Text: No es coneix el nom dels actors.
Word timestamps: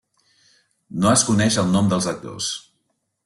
No 1.03 1.11
es 1.17 1.25
coneix 1.27 1.59
el 1.65 1.69
nom 1.75 1.91
dels 1.93 2.09
actors. 2.15 2.51